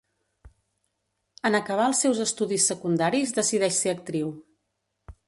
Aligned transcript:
En 1.49 1.57
acabar 1.59 1.85
els 1.91 2.01
seus 2.05 2.21
estudis 2.25 2.65
secundaris 2.73 3.35
decideix 3.41 3.79
ser 3.85 3.95
actriu. 3.95 4.33